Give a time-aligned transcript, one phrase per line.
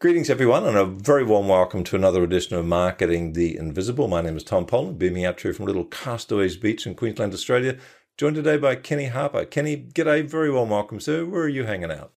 [0.00, 4.06] Greetings, everyone, and a very warm welcome to another edition of Marketing the Invisible.
[4.06, 7.34] My name is Tom Poland, beaming out to you from little Castaways Beach in Queensland,
[7.34, 7.76] Australia.
[8.16, 9.44] Joined today by Kenny Harper.
[9.44, 11.24] Kenny, g'day, very warm welcome, sir.
[11.24, 12.12] Where are you hanging out?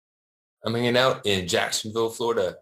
[0.66, 2.58] I'm hanging out in Jacksonville, Florida.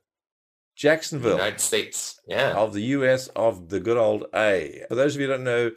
[0.76, 2.22] Jacksonville, United States.
[2.28, 2.52] Yeah.
[2.52, 4.84] Of the US, of the good old A.
[4.88, 5.72] For those of you who don't know,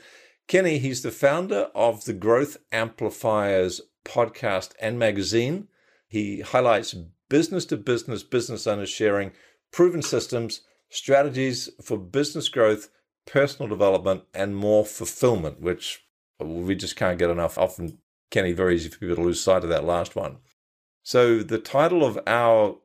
[0.48, 5.68] Kenny, he's the founder of the Growth Amplifiers podcast and magazine.
[6.06, 6.94] He highlights
[7.30, 9.32] business to business business owners sharing
[9.72, 12.90] proven systems, strategies for business growth,
[13.26, 16.04] personal development, and more fulfillment, which
[16.38, 17.56] we just can't get enough.
[17.56, 17.98] Often,
[18.30, 20.38] Kenny, very easy for people to lose sight of that last one.
[21.02, 22.76] So, the title of our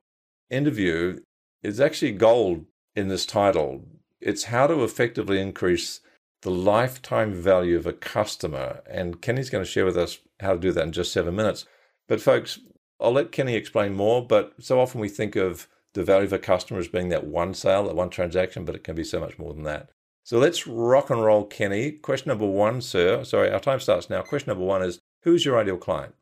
[0.50, 1.20] interview
[1.64, 2.66] is actually gold
[2.96, 3.84] in this title.
[4.22, 6.00] It's how to effectively increase
[6.42, 8.82] the lifetime value of a customer.
[8.90, 11.66] And Kenny's going to share with us how to do that in just seven minutes.
[12.08, 12.60] But, folks,
[13.00, 16.40] I'll let Kenny explain more, but so often we think of the value of a
[16.40, 19.40] customer as being that one sale, that one transaction, but it can be so much
[19.40, 19.90] more than that.
[20.24, 21.92] So let's rock and roll, Kenny.
[21.92, 23.24] Question number one, sir.
[23.24, 24.22] Sorry, our time starts now.
[24.22, 26.16] Question number one is who's your ideal client?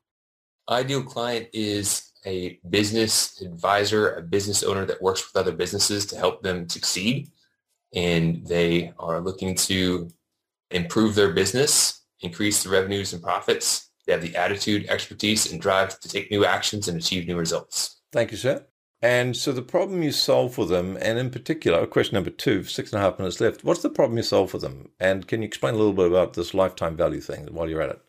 [0.69, 6.17] Ideal client is a business advisor, a business owner that works with other businesses to
[6.17, 7.29] help them succeed.
[7.95, 10.09] And they are looking to
[10.71, 15.99] improve their business, increase the revenues and profits, they have the attitude, expertise, and drive
[15.99, 18.01] to take new actions and achieve new results.
[18.11, 18.65] Thank you, sir.
[19.01, 22.63] And so the problem you solve for them, and in particular, oh, question number two,
[22.63, 23.63] six and a half minutes left.
[23.63, 24.91] What's the problem you solve for them?
[24.99, 27.89] And can you explain a little bit about this lifetime value thing while you're at
[27.89, 28.01] it?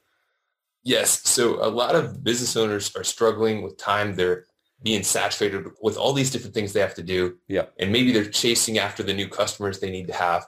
[0.84, 1.28] Yes.
[1.28, 4.14] So a lot of business owners are struggling with time.
[4.14, 4.44] They're
[4.84, 7.38] being saturated with all these different things they have to do.
[7.48, 7.66] Yeah.
[7.80, 10.46] And maybe they're chasing after the new customers they need to have.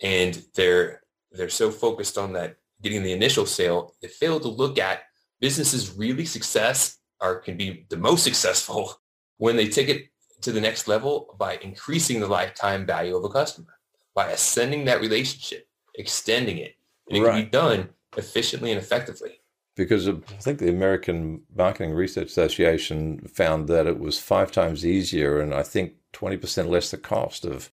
[0.00, 4.78] And they're they're so focused on that getting the initial sale, they fail to look
[4.78, 5.02] at
[5.40, 8.94] businesses really success or can be the most successful
[9.38, 10.08] when they take it
[10.42, 13.78] to the next level by increasing the lifetime value of a customer,
[14.14, 16.74] by ascending that relationship, extending it.
[17.08, 17.32] And it right.
[17.32, 19.40] can be done efficiently and effectively.
[19.74, 25.40] Because I think the American Marketing Research Association found that it was five times easier
[25.40, 27.70] and I think 20% less the cost of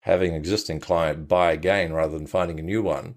[0.00, 3.16] having an existing client buy again rather than finding a new one.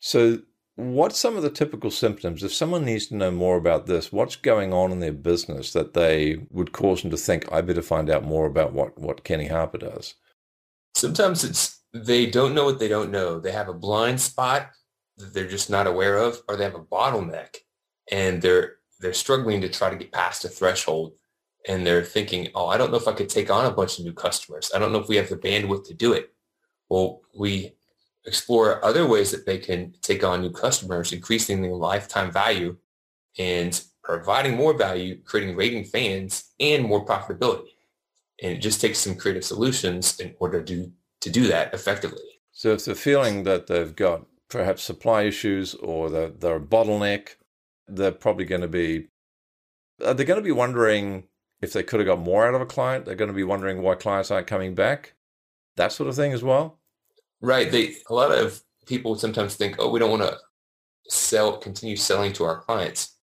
[0.00, 0.38] So
[0.76, 2.42] What's some of the typical symptoms?
[2.42, 5.92] If someone needs to know more about this, what's going on in their business that
[5.92, 9.48] they would cause them to think, I better find out more about what, what Kenny
[9.48, 10.14] Harper does?
[10.94, 13.38] Sometimes it's they don't know what they don't know.
[13.38, 14.70] They have a blind spot
[15.18, 17.56] that they're just not aware of, or they have a bottleneck
[18.10, 21.12] and they're they're struggling to try to get past a threshold
[21.68, 24.04] and they're thinking, oh, I don't know if I could take on a bunch of
[24.04, 24.70] new customers.
[24.74, 26.32] I don't know if we have the bandwidth to do it.
[26.88, 27.74] Well, we
[28.24, 32.76] explore other ways that they can take on new customers, increasing the lifetime value
[33.38, 37.68] and providing more value, creating raving fans and more profitability.
[38.42, 42.22] And it just takes some creative solutions in order to, to do that effectively.
[42.52, 47.36] So if they're feeling that they've got perhaps supply issues or they're, they're a bottleneck,
[47.88, 49.08] they're probably going to be,
[50.04, 51.24] are they going to be wondering
[51.60, 53.04] if they could have got more out of a client?
[53.04, 55.14] They're going to be wondering why clients aren't coming back,
[55.76, 56.78] that sort of thing as well?
[57.42, 57.70] Right.
[57.70, 60.38] They a lot of people sometimes think, oh, we don't want to
[61.08, 63.16] sell, continue selling to our clients.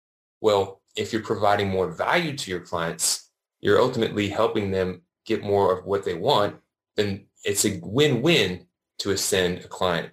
[0.42, 3.30] Well, if you're providing more value to your clients,
[3.62, 6.56] you're ultimately helping them get more of what they want,
[6.96, 8.66] then it's a win-win
[9.00, 10.12] to ascend a client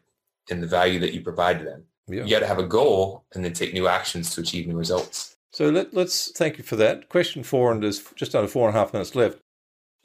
[0.51, 1.85] and the value that you provide to them.
[2.07, 2.25] Yeah.
[2.25, 5.37] You got to have a goal and then take new actions to achieve new results.
[5.53, 7.09] So let, us thank you for that.
[7.09, 9.39] Question four, and there's just under four and a half minutes left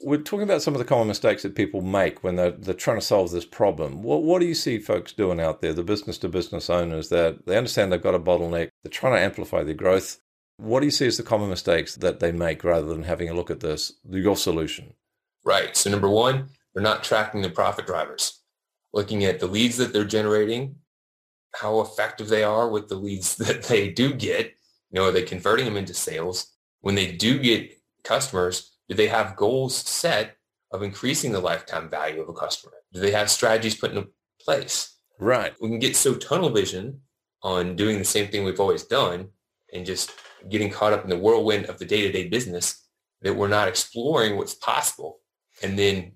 [0.02, 2.98] we're talking about some of the common mistakes that people make when they're, they're trying
[2.98, 4.02] to solve this problem.
[4.02, 7.46] What, what do you see folks doing out there, the business to business owners that
[7.46, 10.20] they understand they've got a bottleneck, they're trying to amplify their growth?
[10.56, 13.34] What do you see as the common mistakes that they make rather than having a
[13.34, 14.94] look at this, your solution?
[15.44, 15.76] Right.
[15.76, 18.40] So number one, they're not tracking the profit drivers,
[18.92, 20.76] looking at the leads that they're generating,
[21.54, 24.54] how effective they are with the leads that they do get.
[24.90, 26.54] You know, are they converting them into sales?
[26.80, 27.72] When they do get
[28.02, 30.36] customers, do they have goals set
[30.72, 32.72] of increasing the lifetime value of a customer?
[32.92, 34.04] Do they have strategies put in
[34.40, 34.96] place?
[35.20, 35.54] Right.
[35.60, 37.00] We can get so tunnel vision
[37.44, 39.28] on doing the same thing we've always done
[39.72, 40.10] and just
[40.48, 42.88] getting caught up in the whirlwind of the day-to-day business
[43.22, 45.20] that we're not exploring what's possible
[45.62, 46.10] and then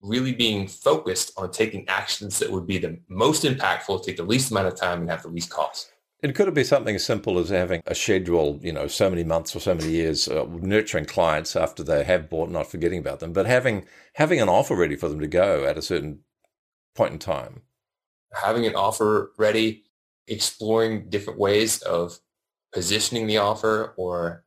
[0.00, 4.50] really being focused on taking actions that would be the most impactful, take the least
[4.50, 5.91] amount of time and have the least cost.
[6.22, 9.56] It could be something as simple as having a schedule, you know, so many months
[9.56, 13.32] or so many years, uh, nurturing clients after they have bought, not forgetting about them,
[13.32, 16.20] but having having an offer ready for them to go at a certain
[16.94, 17.62] point in time.
[18.40, 19.84] Having an offer ready,
[20.28, 22.20] exploring different ways of
[22.72, 24.44] positioning the offer or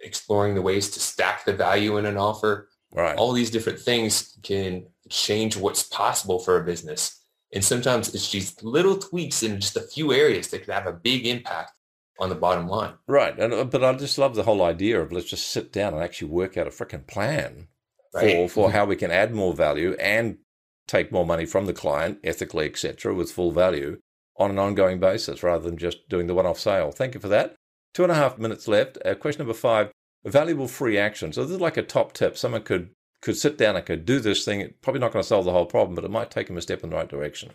[0.00, 3.16] exploring the ways to stack the value in an offer Right.
[3.16, 7.22] All these different things can change what's possible for a business.
[7.52, 10.92] And sometimes it's these little tweaks in just a few areas that can have a
[10.92, 11.72] big impact
[12.20, 12.94] on the bottom line.
[13.06, 13.38] Right.
[13.38, 16.02] And, uh, but I just love the whole idea of let's just sit down and
[16.02, 17.68] actually work out a freaking plan
[18.14, 18.32] Right.
[18.32, 20.38] for, for how we can add more value and
[20.86, 23.98] take more money from the client ethically, etc., with full value
[24.38, 26.90] on an ongoing basis rather than just doing the one-off sale.
[26.90, 27.54] Thank you for that.
[27.92, 28.96] Two and a half minutes left.
[29.04, 29.90] Uh, question number five:
[30.24, 31.32] valuable free action.
[31.32, 32.38] So this is like a top tip.
[32.38, 34.60] Someone could could sit down and could do this thing.
[34.60, 36.62] It's probably not going to solve the whole problem, but it might take them a
[36.62, 37.52] step in the right direction.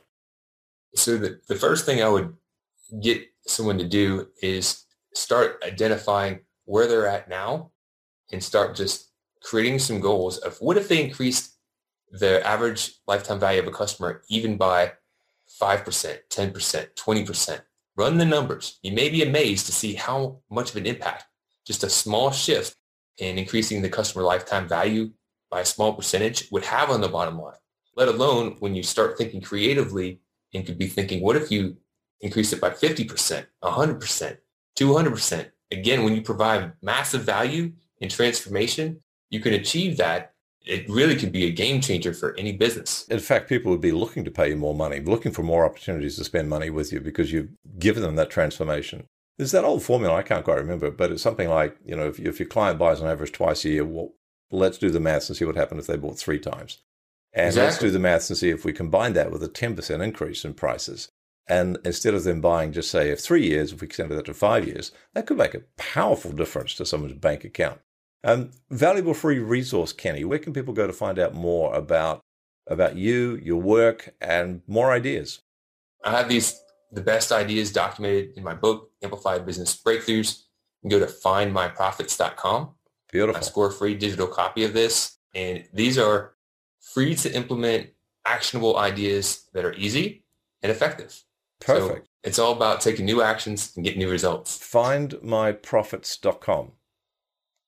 [0.95, 2.33] So the, the first thing I would
[3.01, 7.71] get someone to do is start identifying where they're at now
[8.31, 9.11] and start just
[9.41, 11.57] creating some goals of what if they increased
[12.11, 14.93] the average lifetime value of a customer even by
[15.61, 17.61] 5%, 10%, 20%.
[17.95, 18.79] Run the numbers.
[18.81, 21.25] You may be amazed to see how much of an impact
[21.65, 22.75] just a small shift
[23.17, 25.11] in increasing the customer lifetime value
[25.53, 27.53] by a small percentage would have on the bottom line,
[27.95, 30.19] let alone when you start thinking creatively
[30.51, 31.77] and could be thinking, what if you
[32.21, 34.37] increase it by 50%, 100%,
[34.75, 35.51] 200%?
[35.71, 37.71] Again, when you provide massive value
[38.01, 40.33] and transformation, you can achieve that.
[40.65, 43.05] It really could be a game changer for any business.
[43.09, 46.15] In fact, people would be looking to pay you more money, looking for more opportunities
[46.17, 49.05] to spend money with you because you've given them that transformation.
[49.37, 52.19] There's that old formula, I can't quite remember, but it's something like, you know, if,
[52.19, 54.13] if your client buys on average twice a year, well,
[54.53, 56.79] let's do the maths and see what happened if they bought three times.
[57.33, 57.65] And exactly.
[57.65, 60.53] let's do the maths and see if we combine that with a 10% increase in
[60.53, 61.09] prices.
[61.47, 64.33] And instead of them buying just say of three years, if we extended that to
[64.33, 67.81] five years, that could make a powerful difference to someone's bank account.
[68.23, 70.23] Um, valuable free resource, Kenny.
[70.23, 72.21] Where can people go to find out more about
[72.67, 75.41] about you, your work, and more ideas?
[76.05, 76.57] I have these
[76.93, 80.43] the best ideas documented in my book, Amplified Business Breakthroughs.
[80.81, 82.75] You can go to findmyprofits.com.
[83.13, 83.37] Beautiful.
[83.37, 86.33] I score a free digital copy of this, and these are
[86.81, 87.91] free to implement
[88.25, 90.23] actionable ideas that are easy
[90.63, 91.21] and effective.
[91.59, 92.07] Perfect.
[92.07, 94.57] So it's all about taking new actions and getting new results.
[94.57, 96.71] Findmyprofits.com.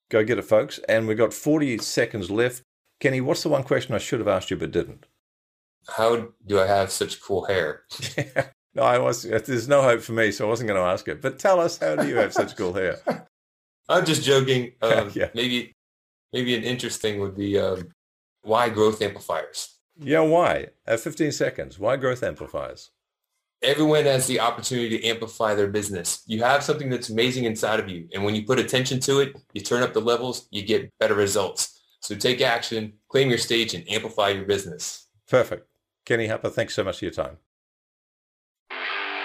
[0.10, 0.80] Go get it, folks.
[0.90, 2.64] And we've got 40 seconds left.
[3.00, 5.06] Kenny, what's the one question I should have asked you but didn't?
[5.90, 7.84] How do I have such cool hair?
[8.74, 9.22] no, I was.
[9.22, 11.22] There's no hope for me, so I wasn't going to ask it.
[11.22, 12.98] But tell us, how do you have such cool hair?
[13.90, 14.74] I'm just joking.
[14.82, 15.30] Um, yeah.
[15.34, 15.74] Maybe,
[16.34, 17.90] maybe an interesting would be um,
[18.42, 19.78] why growth amplifiers.
[19.98, 20.68] Yeah, why?
[20.86, 22.92] At 15 seconds, why growth amplifiers?
[23.64, 26.22] Everyone has the opportunity to amplify their business.
[26.28, 28.08] You have something that's amazing inside of you.
[28.14, 31.16] And when you put attention to it, you turn up the levels, you get better
[31.16, 31.82] results.
[32.02, 35.08] So take action, claim your stage, and amplify your business.
[35.28, 35.68] Perfect.
[36.06, 37.38] Kenny Harper, thanks so much for your time.